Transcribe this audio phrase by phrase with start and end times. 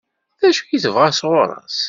[0.39, 1.77] D acu i tebɣa sɣur-s?